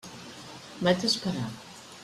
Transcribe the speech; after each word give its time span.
Vaig 0.87 1.05
esperar. 1.11 1.47